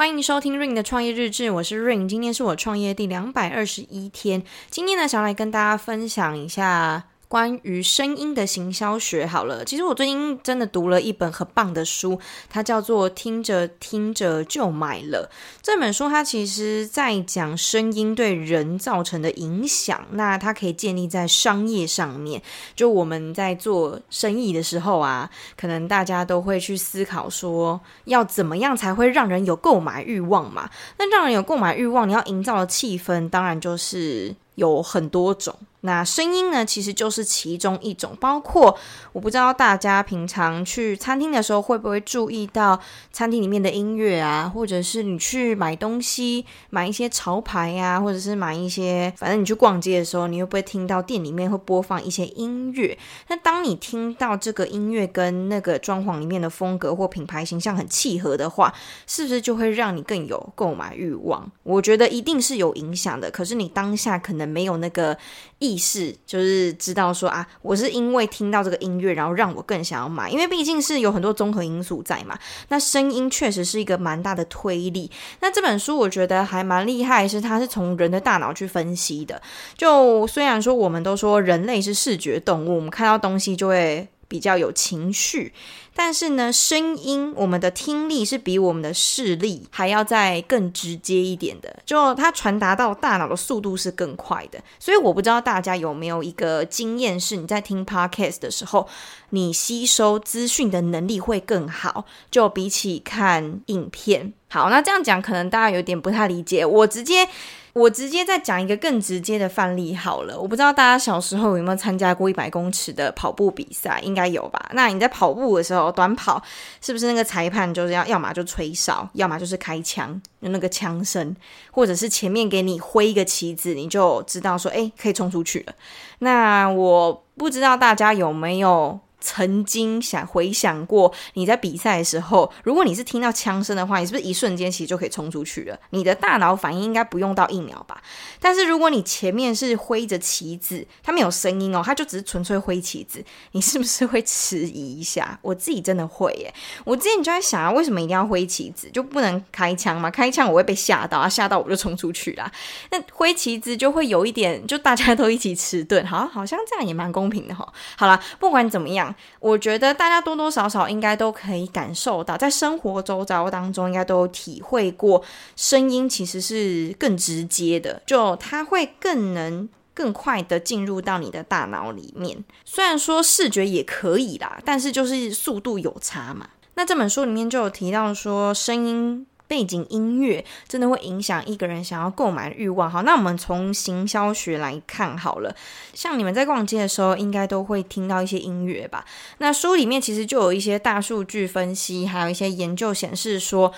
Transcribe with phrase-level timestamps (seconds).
[0.00, 4.42] 欢迎收听 Ring 的创业日志，我是 Ring，今天是我创业第两百二十一天。
[4.70, 7.09] 今天呢，想来跟大家分享一下。
[7.30, 12.18] 关于声音的行销学，好了，其实我最近真的读了一本很棒的书，
[12.48, 15.30] 它叫做《听着听着就买了》。
[15.62, 22.42] 这本书它其实在讲声音对人造成的影响，那它可以建立在商业上面。
[22.74, 30.68] 就我们在做生意的时候啊，可能大家都会去思考说，要怎么样才会让人有购买欲望嘛？
[30.98, 35.56] 那让人有购买欲望，你要营造的气氛，当然就是有很多种。
[35.82, 38.76] 那声音呢，其实就是其中一种，包括
[39.12, 42.78] 我不知道大家平常去餐厅的时候会不会注意到
[43.12, 52.98] 餐厅里面的音乐啊，或者是你去买东西买一些潮牌、啊，或者是买一些，反正你去逛街的时候，你会不会听到店里面会播放一些音乐？
[53.28, 58.72] 那当你听到这个音乐跟那个装潢里面的风格或品牌形象很契合的话，
[59.06, 61.50] 是不是就会让你更有购买欲望？
[61.62, 65.16] 我觉得一定是有影响的，可是你当下可能没有那个
[65.60, 65.78] 意。
[65.80, 72.38] 识就是知道说啊，我是因为听到这个音乐，然后让我更想要买，因为毕竟是有很多综合因素在嘛。
[72.68, 75.10] 那声音确实是一个蛮大的推力。
[75.40, 79.40] 那这本书我觉得还蛮厉害，是它是从人的大脑去分析的。
[79.74, 84.06] 就虽然说我们都说人类是视觉动物，我们看到东西就会。
[84.30, 85.52] 比较有情绪，
[85.92, 94.62] 但是呢，声音我们的听力是比我们的视力还要再更直接一点的，就它传达到大脑的速度是更快的。
[94.78, 98.88] 所以我不知道大家有没有一个经验，是你在听 podcast 的时候，
[99.30, 104.32] 你吸收资讯的能力会更好，就比起看影片。
[104.48, 107.28] 好，那这样讲可能大家有点不太理解，我直接。
[107.72, 110.38] 我直接再讲一个更直接的范例好了。
[110.38, 114.70] 我不知道大家小时候有没有参加过一百公尺的跑步比赛，应该有吧？
[114.72, 116.42] 那你在跑步的时候，短跑
[116.80, 121.34] 是不是那个裁判就是要要么就吹哨，要么就是开枪，有那个枪声，
[121.70, 125.72] 或者是前面给你挥一个旗子，你就知道说，诶，可以冲出去了。
[126.18, 128.98] 那我不知道大家有没有。
[129.20, 135.78] 曾经想回想过，你在比赛的时候，如果你是听到枪声的话，你是不是一瞬间其实就可以冲出去了？
[135.90, 138.02] 你的大脑反应应该不用到一秒吧？
[138.40, 143.22] 但是如果你前面是挥着旗子，它没有声音哦，它就只是纯粹挥旗子，
[143.52, 145.38] 你是不是会迟疑一下？
[145.42, 146.52] 我自己真的会耶。
[146.84, 150.10] 我之前就在想啊，为什么一定要挥旗子，就不能开枪吗？
[150.10, 152.50] 开枪我会被吓到啊，吓到我就冲出去啦。
[152.90, 157.70] 那挥旗子就会有一点，就大家都一起迟钝，好，好像这样也蛮公平的哈。
[157.96, 159.09] 好啦，不管怎么样。
[159.38, 165.22] 我觉得大家多多少少应该都可以感受到，在生活周遭当中，应该都有体会过，
[165.56, 172.44] 声音其实是更直接的，就它会更能更快的进入到你的大脑里面。
[172.64, 176.48] 虽然说视觉也可以啦，但是就是速度有差嘛。
[176.74, 179.26] 那这本书里面就有提到说，声音。
[179.50, 182.88] 背景音乐真的会影响一个人想要购买欲望。
[182.88, 185.52] 好，那我们从行销学来看好了。
[185.92, 189.04] 像你们在逛街的时候，应该都会听到一些音乐吧？
[189.38, 193.72] 那书里面其实就有一些大数据分析，还有一些研究显示说，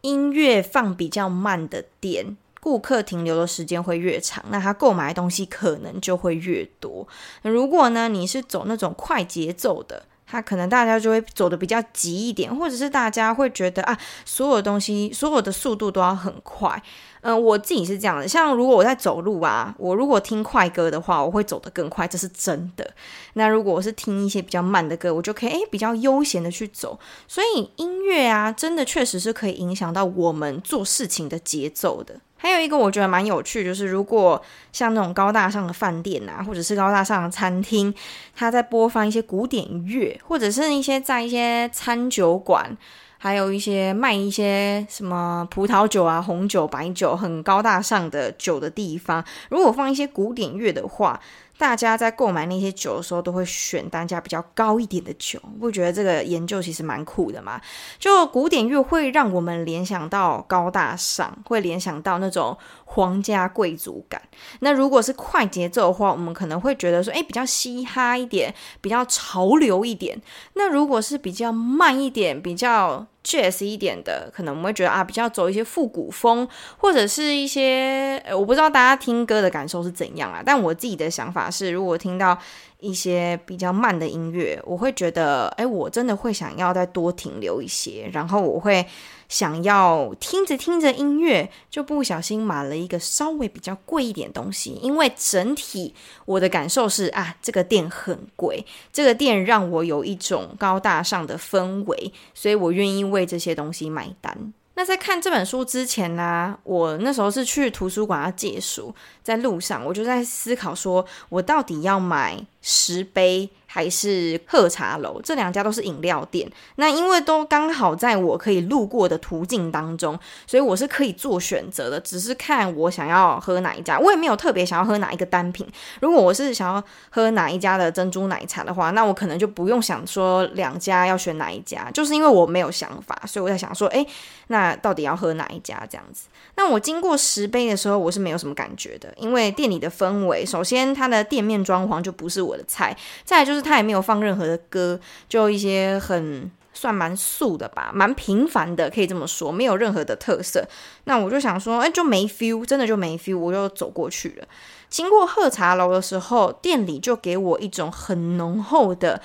[0.00, 7.06] 音乐放比较慢的店，顾客停留的时间会越长，那他购买的东西可能就会越多。
[7.42, 10.04] 如果呢，你是走那种快节奏的。
[10.26, 16.82] 他可能大家就会走的比较急一点，或者是大家会觉得啊，所有东西所有的速度都要很快。
[17.20, 22.88] 嗯，我自己是这样的，像如果我在走路啊，我如果听快歌的话，我会走得更快，这是真的。
[23.32, 26.98] 那如果我是听一些比较慢的歌，我就可以诶比较悠闲的去走。
[27.26, 32.20] 所以音乐啊，真的确实是可以影响到我们做事情的节奏的。
[32.44, 34.40] 还有一个我觉得蛮有趣，就是如果
[34.70, 37.92] 像那种高大上的饭店啊，或者是高大上的餐厅，
[38.36, 42.76] 它在播放一些古典乐，或者是一些在一些餐酒馆，
[43.16, 51.18] 还有一些卖一些什么葡萄酒啊、红酒、白酒，很高大上的酒的地方，如果放一些古典乐的话，
[51.56, 55.40] 大家在购买那些酒的时候，都会选单价比较高一点的酒。
[55.60, 57.60] 不觉得这个研究其实蛮酷的吗？
[57.98, 64.20] 就古典乐会让我们联想到高大上，会联想到那种皇家贵族感。
[64.60, 70.20] 那如果是快节奏的话，我们可能会觉得说，诶，比较嘻哈一点，比较潮流一点。
[70.54, 80.42] 那如果是比较慢一点，比较 Jazz 一点的，可能我们会觉得啊，比较走一些复古风，或者是一些，我不知道大家听歌的感受是怎样啊。
[80.44, 82.38] 但我自己的想法是，如果听到
[82.78, 88.86] 一些比较慢的音乐，我会觉得，哎，我真的会想要再多停留一些，然后我会。
[89.28, 95.94] 想要听着听着音乐，就不小心买了一个稍微比较贵一点东西，因为整体
[96.24, 104.52] 我的感受是啊，这个店很贵，这个店让我有一种高大上的氛围，所以我愿意为这些东西买单。
[104.76, 108.92] 那在看这本书之前呢、我那时候是去图书馆要借书，
[109.22, 115.20] 在路上我就在思考说，我到底要买十杯还是喝茶楼？
[115.20, 116.48] 这两家都是饮料店。
[116.76, 120.16] 那因为都刚好在我可以路过的途径当中，
[120.46, 123.98] 所以我是可以做选择的，只是看我想要喝哪一家。
[123.98, 125.66] 我也没有特别想要喝哪一个单品。
[126.00, 134.06] 如果我是想要喝哪一家的珍珠奶茶的话，那我可能就不用想说两家要选哪一家，就是因为我没有想法，所以我在想说，诶，
[134.46, 134.72] 那。
[134.84, 136.26] 到底要喝哪一家这样子？
[136.56, 142.94] 那我经过石碑的时候，我是没有什么感觉的，因为店里的氛围，首先它的店面装潢就不是我的菜，
[143.24, 150.64] 再就是他也没有放任何的歌，就一些很算蛮素的吧，蛮平凡的，可以这么说，没有任何的特色。
[151.04, 154.46] 那我就想说，哎，就没 feel，真的就没 feel，我就走过去了。
[154.88, 159.20] 经过喝茶楼的时候，店里就给我一种很浓厚的。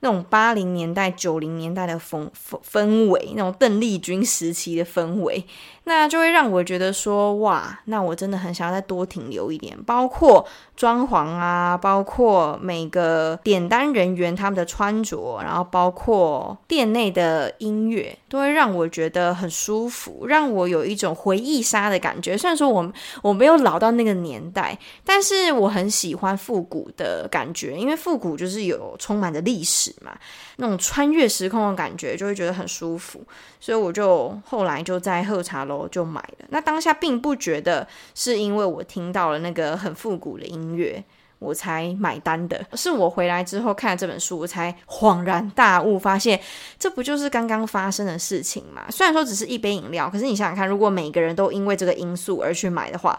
[0.00, 5.44] 那种八零年代、九零年代的风氛氛围，那种邓丽君时期的氛围。
[5.84, 10.46] 那就会让我觉得说，哇，那我真的很想要再多停留一点，包括
[10.76, 22.36] 装潢啊，包括每个点单人员他们的穿着，然后包括店内的音乐，都会让我觉得很舒服，让我有一种回忆杀的感觉。
[22.36, 22.92] 虽然说我
[23.22, 30.14] 我没有老到那个年代，但是我很喜欢复古的感觉，因为复古就是有充满着历史嘛，
[30.56, 33.24] 那种穿越时空的感觉，就会觉得很舒服。
[33.58, 35.78] 所以我就后来就在喝茶楼。
[35.90, 36.46] 就买了。
[36.50, 41.02] 那当下并不觉得是因为我听到了那个很复古的音乐，
[41.38, 42.64] 我才买单的。
[42.74, 46.38] 是我回来之后看了这本书，我才恍然大悟，发现
[46.78, 48.84] 这不就是刚刚发生的事情吗？
[48.90, 53.18] 虽然说只是一杯饮料，可是你想想看，如果每个人都因为这个因素而去买的话，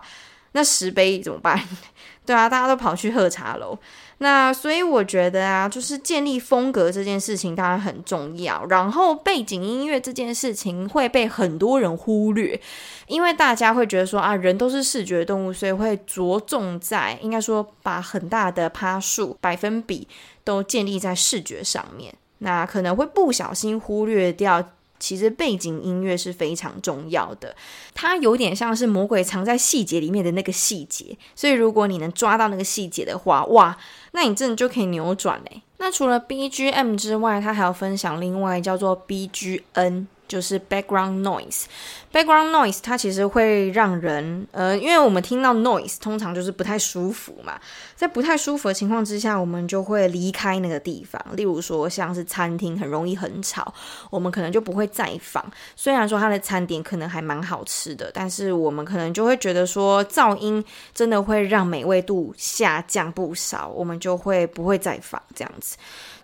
[0.54, 1.60] 那十杯怎么办？
[2.26, 3.78] 对啊，大家都跑去喝茶楼。
[4.20, 12.60] 那所以我觉得啊，就是建立风格这件事情当然很重要，然后背景音乐这件事情会被很多人忽略，
[13.08, 20.08] 因为大家会觉得说啊，人都是视觉动物，所以会着重在应该说把很大的趴数百分比
[20.44, 24.64] 都建立在视觉上面，那可能会不小心忽略掉。
[25.00, 27.56] 其实背景音乐是非常重要的，
[27.94, 33.78] 它有点像是魔鬼藏在细节里面的那个细节，所以如果你能抓到那个细节的话，哇，
[34.12, 35.62] 那你真的就可以扭转嘞。
[35.78, 40.08] 那除了 BGM 之外，它还有分享另外叫做 BGN。
[40.30, 47.60] 就是 background noise，background noise 它其实会让人，呃，因为我们听到 noise 通常就是不太舒服嘛，
[47.96, 51.22] 在不太舒服的情况之下，我们就会离开那个地方。
[51.36, 53.74] 例如说，像是餐厅很容易很吵，
[54.10, 55.44] 我们可能就不会再访。
[55.76, 65.76] 虽然说它的餐点可能还蛮好吃的，但是我们可能就会觉得说噪音真的会让美味度下降不少，我们就会不会再访这样子。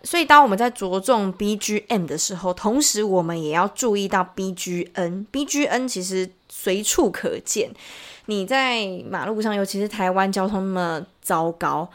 [0.02, 5.24] 所以，当我们在着重 BGM 的时候，同时我们也要注注意到 BGN。
[5.32, 7.70] BGN 其实随处可见。
[8.26, 11.88] 你在马路上，尤其是台湾交通那么糟糕，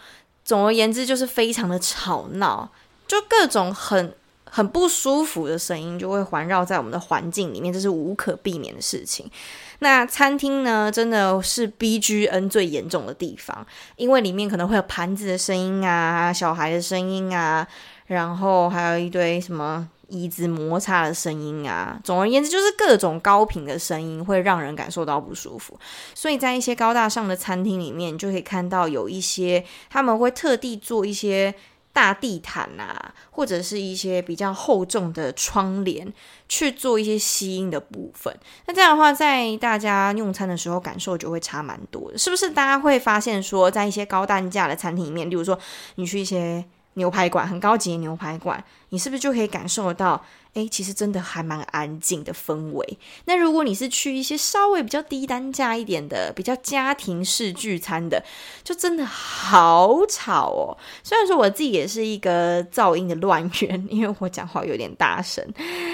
[0.43, 2.67] 总而言之就是非常的吵闹，
[3.07, 4.11] 就各种很
[4.45, 9.29] 很不舒服的声音就会环绕在我们的环境里面，这是无可避免的事情。
[9.77, 13.63] 那餐厅呢，真的是 BGN 最严重的地方，
[13.95, 17.67] 因为里面可能会有盘子的声音啊，小孩的声音啊。
[18.07, 25.79] 然后还有一堆什么椅子摩擦的声音啊，总而言之就是各种高频的声音会让人感受到不舒服。
[26.13, 31.55] 所以在一些高大上的餐厅里面，就可以看到有一些他们会特地做一些
[31.93, 36.13] 大地毯啊，或者是一些比较厚重的窗帘
[36.49, 38.37] 去做一些吸音的部分。
[38.65, 42.49] 那这样的话，在大家用餐的时候感受就会差蛮多的，是不是？
[42.49, 45.57] 大家会发现说，在一些高单价的餐厅里面，例如说
[45.95, 46.65] 你去一些。
[46.93, 50.23] 牛排馆很高级的牛排馆，你是不是就可以感受到？
[50.53, 52.97] 诶，其实真的还蛮安静的氛围。
[53.23, 58.21] 那如果你是去一些稍微比较低单价一点的、比较家庭式聚餐的，
[58.61, 60.77] 就真的好吵哦。
[61.03, 65.41] 虽然说我自己也是一个噪音的乱源， 因为我讲话有点大声，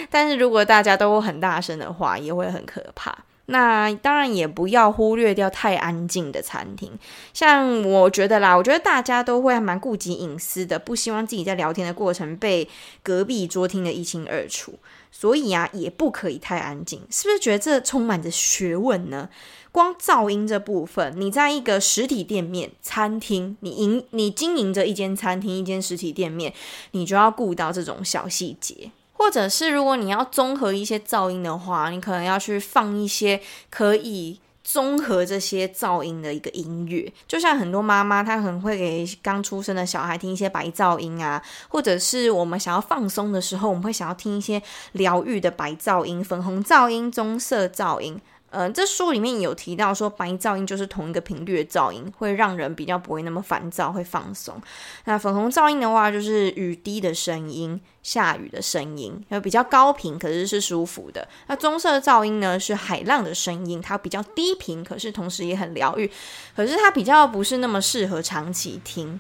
[0.10, 3.16] 但是如果大家都很大声的话，也会很可怕。
[3.50, 6.92] 那当然也不要忽略掉太安静的餐厅，
[7.34, 12.68] 像我觉得啦，我觉得大家都会还蛮顾及隐私的，不希望自己在聊天的过程被
[13.02, 14.78] 隔壁桌听得一清二楚，
[15.12, 19.30] 所以啊，也不可以太安静，是不是觉得这充满着学问呢？
[19.72, 26.52] 光噪音这部分，你在一个实体店面、餐厅，你营你经营着一间餐厅、一间实体店面，
[26.92, 28.92] 你就要顾到这种小细节。
[29.18, 37.12] 或者是如果你要综合一些噪音的话，你可能要去放一些可以综合这些噪音的一个音乐。
[37.28, 48.22] 就像很多妈妈，她可能会给刚出生的小孩听一些白噪音啊，或者是我们想要放松的时候，我们会想要听一些疗愈的白噪音、粉红噪音、棕色噪音。
[48.58, 54.60] 呃，这书里面有提到说，白噪音就是同一个频率的噪音，会让人比较不会那么烦躁，会放松。
[55.06, 61.28] 那粉红噪音的话，就是雨滴的声音、下雨的声音，有比较高频，可是是舒服的。
[61.46, 66.10] 那棕色噪音呢，是海浪的声音，它比较低频，可是同时也很疗愈，
[66.56, 69.20] 可是它比较不是那么适合长期听。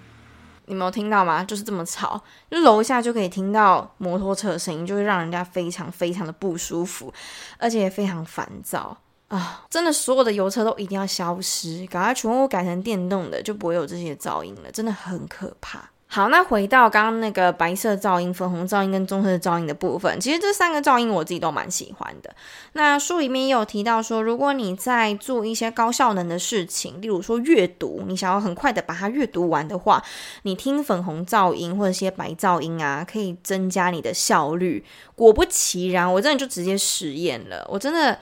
[0.65, 1.43] 你没有听到吗？
[1.43, 7.13] 就是这么吵，就楼下就可以听到摩托车的声音，就会让人家非常非常的不舒服，
[7.59, 8.97] 而且也非常烦躁。
[9.27, 15.89] 啊，真的，所有的油车都一定要消失，赶快全部改成电动的，就不会有这些噪音了，真的很可怕。
[16.09, 22.33] 好，那回到刚刚那个白色噪音、粉红噪音跟棕色噪音的部分，其实这三个噪音我自己都蛮喜欢的。
[22.71, 30.01] 那书里面也有提到说，如果你在做一些高效能的事情，例如说阅读，你想要很快的把它阅读完的话，
[30.43, 34.85] 你听粉红噪音或者一些白噪音啊，可以增加你的效率。
[35.13, 38.17] 果不其然，我真的就直接实验了，我真的。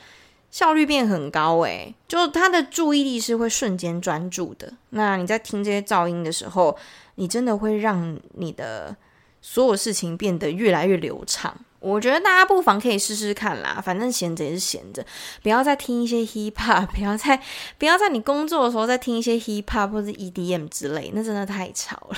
[0.56, 4.72] 效率变很高诶，就他的注意力是会瞬间专注的。
[4.92, 6.78] 那你在听这些噪音的时候，
[7.16, 8.96] 你真的会让你的
[9.42, 11.54] 所有事情变得越来越流畅。
[11.82, 15.06] 我觉得大家不妨可以试试看啦，反正闲着也是闲着，
[15.44, 17.38] 不要再听一些 hip hop， 不要再
[17.78, 22.18] 不要在你工作的时候再听一些 hip hop 或者 EDM 之类，那真的太吵了。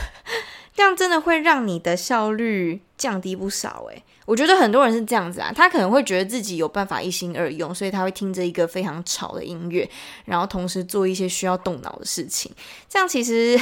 [0.78, 9.90] 这样真的会让你的效率降低不少诶，我觉得很多人是这样子啊，他可能会觉得自己有办法一心二用，所以他会听着一个非常吵的音乐，
[10.26, 12.52] 然后同时做一些需要动脑的事情。
[12.88, 13.60] 这样其实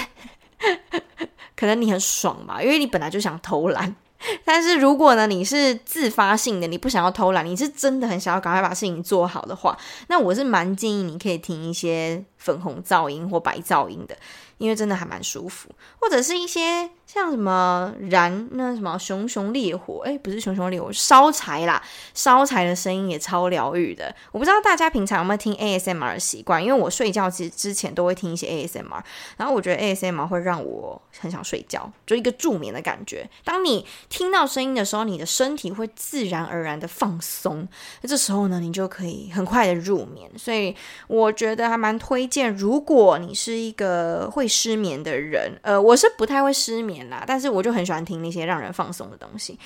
[1.55, 3.95] 可能你很爽吧，因为你本来就想偷懒。
[4.43, 14.15] 但是如果呢，你是自发性的，你不想要偷懒，你是真的很想要赶快把事情做好的话，那我是蛮建议你可以听一些粉红噪音或白噪音的，
[14.59, 16.91] 因为真的还蛮舒服，或者是一些。
[17.07, 21.81] 像什么燃那什么熊熊烈火，诶，不是熊熊烈火，烧柴啦，
[22.15, 24.13] 烧柴的声音也超疗愈的。
[24.31, 29.01] 我不知道大家平常有没有听 ASMR 的习惯，因为我睡觉之之前都会听一些 ASMR，
[29.37, 33.29] 然后我觉得 ASMR 会让我很想睡觉，就一个助眠的感觉。
[33.43, 37.65] 当你听到声音的时候，你的身体会自然而然的放松，
[38.01, 40.29] 那这时候呢，你就可以很快的入眠。
[40.37, 40.75] 所以
[41.07, 47.23] 我觉得还蛮推荐，如果你是一个会失眠的人，呃，我是不太会失眠啦。
[47.25, 49.57] 但是我就很喜欢听那些让人放松的东西。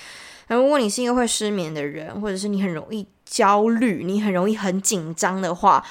[0.47, 5.85] 如果你是一个会失眠的人，或者是你很容易焦虑，你很容易很紧张的话，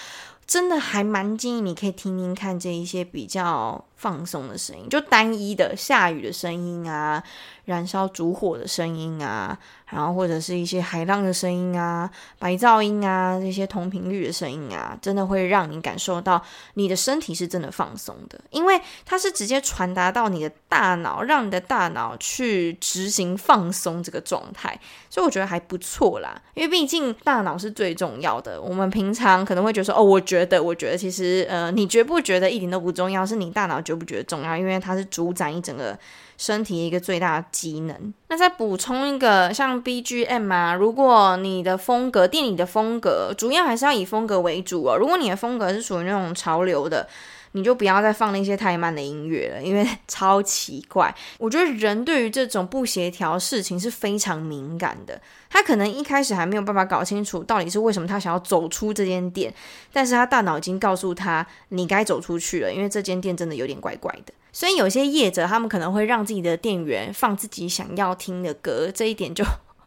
[0.47, 7.23] 真的还蛮建议你可以听听看这一些比较放松的声音，就单一的下雨的声音啊，
[7.65, 16.41] 燃烧烛火的声音啊，然后或者是一些海浪的声音啊，白噪音啊，这些同频率的声音啊，真的会让你感受到
[16.75, 24.79] 你的身体是真的放松的，因为它是直接传达到你的大脑，让你的大脑去执行放松这个状态，
[25.11, 26.41] 所以我觉得还不错啦。
[26.55, 35.99] 因为毕竟大脑是最重要的，我们平常可能会觉得说，哦，我觉得，我觉得，其实，呃，你觉不觉得一点都不重要，是你大脑就不觉得重要，因为它是主宰一整个。
[36.41, 38.15] 身体一个最大的机能。
[38.29, 44.97] 那再补充一个，像 BGM 啊，如果你的风格，店里的风格，主要还是要以风格为主哦。
[44.97, 47.09] 如果你的风格是属于那种潮流的，
[47.53, 51.15] 你就不要再放那些太慢的音乐了，因为 超奇怪。
[51.39, 55.21] 我觉得人对于这种不协调事情是非常敏感的。
[55.51, 59.53] 他可能一开始还没有办法搞清楚到底是为什么他想要走出这间店，
[59.93, 64.35] 但是他大脑已经告诉他，你该走出去了，因为这间店真的有点怪怪的。
[64.53, 69.45] 所以有些业者，他们可能会让自己的店员放自己想要听的歌，这一点就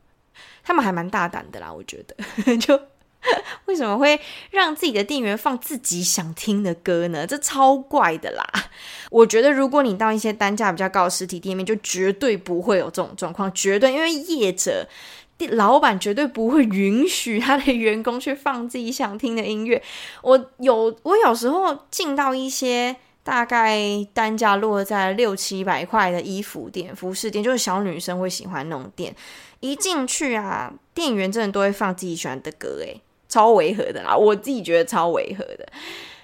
[0.63, 1.71] 他们还蛮大胆的啦。
[1.71, 2.15] 我觉得，
[2.57, 2.79] 就
[3.65, 7.25] 为什么会让自己的店员放自己想听的歌呢？
[7.25, 8.43] 这超怪的啦！
[9.11, 14.87] 我觉得，如果你到一些单价比较高的实体店面，就绝对不会有这种状况，绝对，因为业者、
[15.51, 19.81] 老板绝对不会允许他的员工去放自己想听的音乐。
[20.23, 22.95] 我有，我有时候进到一些。
[23.23, 23.79] 大概
[24.15, 29.15] 单价落在六七百块的衣服店、服饰店，就是小女生会喜欢那种店。
[29.59, 32.99] 一进去啊，店员真的都会放自己喜欢的歌，诶，
[33.31, 34.15] 超违和的啦！
[34.15, 35.65] 我自己觉得超违和的。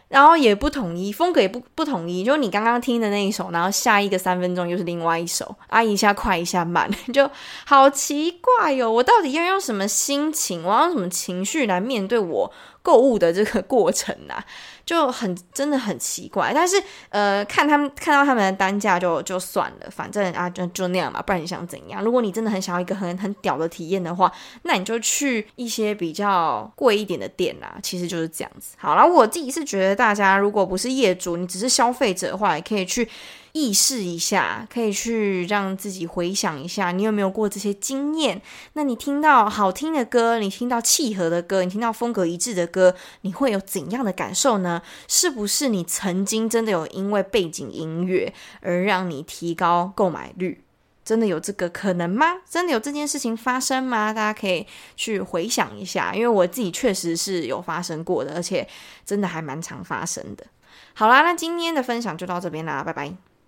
[0.09, 7.29] 然后也不统一，风格也不不统一，就你刚刚听的那一首，然后下一个三分钟又是另外一首，啊，一下快一下慢， 就
[7.65, 12.51] 好奇怪哟、我到底要用什么心情，我要用什么情绪来面对我
[12.87, 14.41] 购物的这个过程啊，
[14.85, 16.53] 就很真的很奇怪。
[16.55, 22.01] 但是呃，看他们看到他们的单价就就算了，反正啊就就那样嘛，不然你想怎样？
[22.01, 27.75] 如果你真的很想要一个很很屌的体验的话，那你就去一些比较贵一点的店啊。
[27.83, 28.77] 其实就是这样子。
[28.77, 33.09] 好啦，我自己是觉得大家如果不是业主，你只是消费者的话，也可以去。
[33.57, 38.39] 意识一下，可以去让自己回想一下，你有没有过这些经验？
[38.73, 44.83] 那你听到好听的歌，你听到契合的歌，你听到风格一致的歌，你会有怎样的感受呢？
[45.07, 50.63] 是不是你曾经真的有因为背景音乐而让你提高购买率？
[51.03, 52.35] 真的有这个可能吗？
[52.47, 54.13] 真的有这件事情发生吗？
[54.13, 58.67] 大家可以去回想一下，因为我自己确实是有发生过的，而且
[59.03, 60.45] 真的还蛮常发生的。
[60.93, 63.26] 好啦，那今天的分享就到这边啦，拜拜。